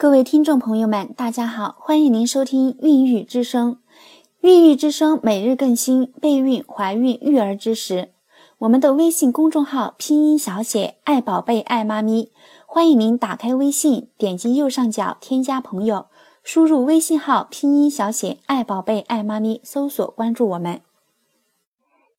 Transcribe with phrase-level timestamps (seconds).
[0.00, 3.72] 各位听众朋友们，大家好，欢迎您收听《孕育之声》。
[4.42, 8.10] 孕育之声每日更新备孕、怀孕、育儿知识。
[8.58, 12.30] 我们的微信公众号拼音小写“爱宝贝爱妈咪”，
[12.64, 16.06] 欢迎您打开微信，点击右上角添加朋友，
[16.44, 20.80] 输入微信号拼音小写“爱宝贝爱妈咪”，搜索关注我们。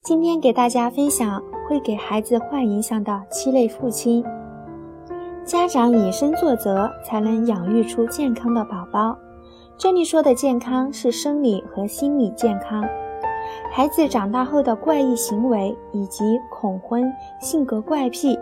[0.03, 4.21] 今天给大家分享会给孩子坏影响的七类父亲。
[5.49, 9.17] 家长以身作则，才能养育出健康的宝宝。
[9.79, 12.87] 这里说的健康是生理和心理健康。
[13.71, 18.37] 孩子长大后的怪异行为以及恐婚、性格怪癖，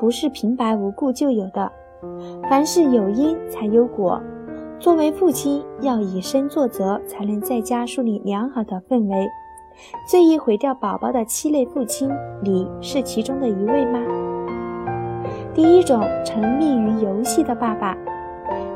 [0.00, 1.70] 不是平白无故就有的。
[2.50, 4.20] 凡事有因才有果。
[4.80, 9.28] 作为父亲，要以身作则，才能在家树立良好的氛围。
[10.10, 12.10] 最易毁掉宝宝的七类父亲，
[12.42, 14.00] 你是其中的一位吗？
[15.58, 17.96] 第一种，沉迷于游戏的爸爸。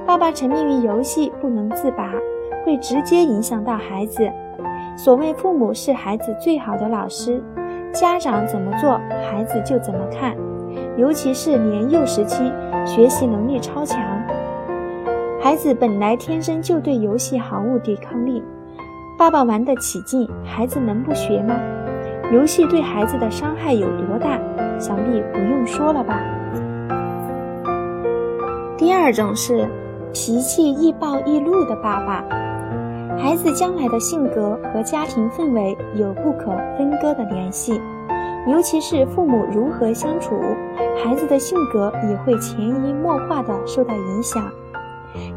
[0.04, 2.10] 爸爸沉迷于游戏不能自拔，
[2.66, 4.28] 会直接影响到孩子。
[4.96, 7.40] 所谓父母是孩子最好的老师，
[7.92, 10.34] 家长怎么做，孩子就怎么看。
[10.96, 12.52] 尤其是年幼时期，
[12.84, 14.02] 学习能力超强，
[15.40, 18.42] 孩子本来天生就对游戏毫无抵抗力。
[19.16, 21.54] 爸爸玩得起劲，孩子能不学吗？
[22.32, 24.36] 游戏对孩子的伤害有多大？
[24.80, 26.20] 想必不用说了吧。
[28.82, 29.64] 第二种是
[30.12, 32.24] 脾气易暴易怒的爸爸，
[33.16, 37.80] 孩子将来的性格和家庭氛围有不可分割的联系，
[38.48, 40.34] 尤其是父母如何相处，
[41.00, 44.50] 孩子的性格也会潜移默化的受到影响。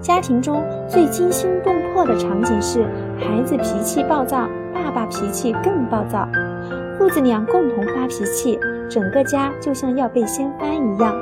[0.01, 2.83] 家庭中最惊心动魄的场景是，
[3.19, 6.27] 孩子脾气暴躁，爸爸脾气更暴躁，
[6.97, 11.15] 父子俩共同发脾气，整个家就像要被掀翻一样。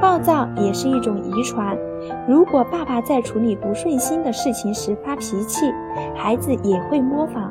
[0.00, 1.76] 暴躁也是一种遗传，
[2.28, 5.66] 如果爸爸在处理不顺心的事情时发脾气，
[6.14, 7.50] 孩子也会模仿。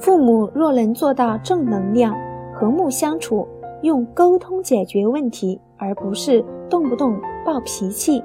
[0.00, 2.14] 父母若能做到正能量、
[2.52, 3.46] 和睦相处，
[3.82, 8.22] 用沟通解决问题，而不是动不动暴脾气。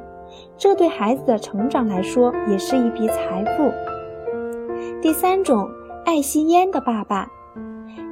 [0.57, 3.71] 这对孩子的成长来说也是一笔财富。
[5.01, 5.67] 第三种，
[6.05, 7.27] 爱吸烟的爸爸，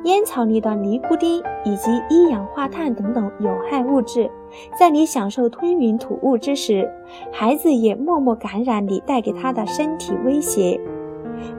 [0.07, 4.31] 烟草里的尼古丁以及一氧化碳等等有害物质，
[4.79, 6.90] 在你享受吞云吐雾之时，
[7.29, 10.79] 孩子也默默感染你带给他的身体威胁，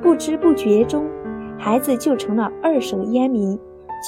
[0.01, 1.07] 不知不觉中，
[1.59, 3.59] 孩子就成了二手烟民，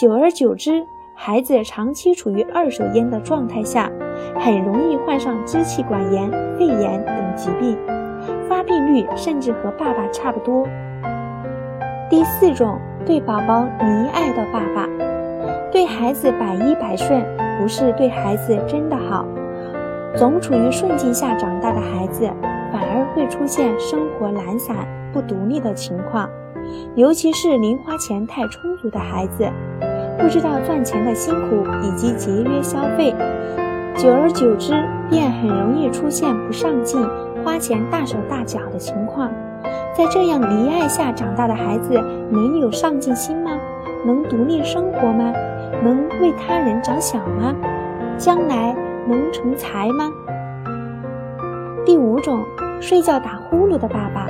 [0.01, 0.83] 久而久之。
[1.15, 3.93] 孩子长期处于二手烟的状态下，
[4.37, 7.77] 很容易患上支气管炎、肺炎等疾病，
[8.49, 10.67] 发病率甚至和爸爸差不多。
[12.09, 14.88] 第四种，对宝宝溺爱的爸爸，
[15.72, 17.25] 对孩子百依百顺，
[17.61, 19.25] 不是对孩子真的好。
[20.16, 22.28] 总处于顺境下长大的孩子，
[22.72, 24.77] 反而会出现生活懒散、
[25.12, 26.28] 不独立的情况，
[26.94, 29.49] 尤其是零花钱太充足的孩子。
[30.19, 33.15] 不知道赚钱的辛苦以及节约消费，
[33.97, 34.72] 久而久之
[35.09, 37.00] 便很容易出现不上进、
[37.43, 39.31] 花钱大手大脚的情况。
[39.97, 41.95] 在这样溺爱下长大的孩子，
[42.31, 43.51] 能有上进心吗？
[44.05, 45.33] 能独立生活吗？
[45.83, 47.55] 能为他人着想吗？
[48.17, 48.75] 将来
[49.06, 50.11] 能成才吗？
[51.84, 52.45] 第五种，
[52.81, 54.27] 睡觉打呼噜的爸爸，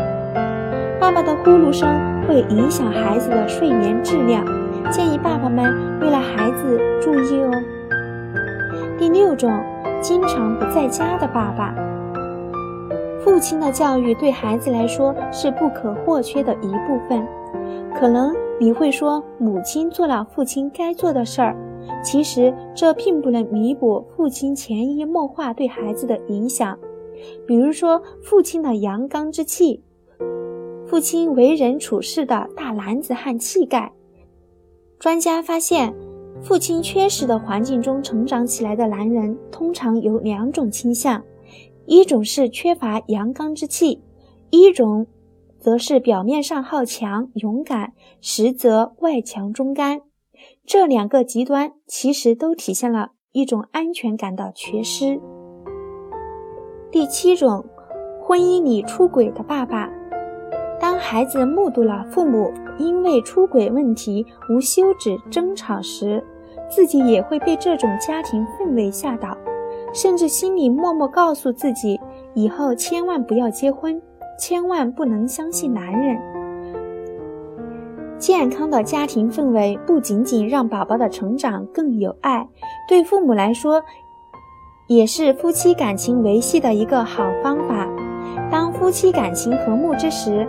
[0.99, 1.89] 爸爸的呼噜声
[2.27, 4.45] 会影响孩子的睡眠质量。
[4.91, 7.51] 建议爸爸们为了孩子注意哦。
[8.99, 9.53] 第六种，
[10.01, 11.75] 经常不在家的爸爸，
[13.23, 17.27] 父亲的教育对孩子来说是不可或缺的一部分。
[17.95, 21.57] 可能你会说，母亲做了父亲该做的事儿，
[22.03, 26.79] 其实这并不能弥补父亲潜移默化对孩子的影响。
[27.47, 29.83] 比如说，父亲的阳刚之气，
[30.87, 33.93] 父亲为人处事的大男子汉气概。
[34.99, 35.95] 专家发现，
[36.41, 41.23] 父亲缺失的环境中成长起来的男人，通常有两种倾向：
[41.91, 44.01] 一种是缺乏阳刚之气，
[44.51, 45.09] 一种
[45.59, 50.03] 则是表面上好强勇敢，实则外强中干。
[50.65, 55.21] 这两个极端其实都体现了一种安全感的缺失。
[56.93, 57.65] 第七种，
[58.23, 59.91] 婚姻里出轨的爸爸。
[60.79, 66.25] 当孩子目睹了父母因为出轨问题无休止争吵时，
[66.71, 69.37] 自己也会被这种家庭氛围吓倒，
[69.93, 72.01] 甚至心里默默告诉自己：
[72.35, 74.01] 以后千万不要结婚，
[74.39, 76.19] 千万不能相信男人。
[78.19, 82.47] 健康的家庭氛围不仅仅让宝宝的成长更有爱，
[82.87, 83.83] 对父母来说，
[84.87, 87.89] 也是夫妻感情维系的一个好方法。
[88.51, 90.47] 当夫妻感情和睦之时，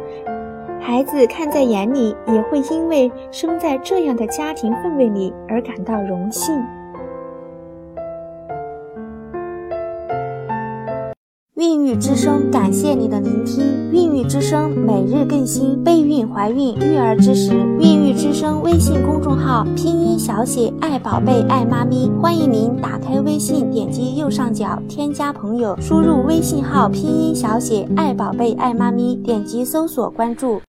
[0.79, 6.61] 孩子看在眼里，也会因为生在这样的家庭氛围里而感到荣幸。
[11.61, 13.63] 孕育之声，感谢你的聆听。
[13.91, 17.53] 孕育之声每日更新备孕、怀孕、育儿知识。
[17.79, 30.59] 孕育之声微信公众号拼音小写爱宝贝爱妈咪，欢迎您打开微信，点击右上角添加朋友，输入微信号拼音小写爱宝贝爱妈咪，点击搜索关注。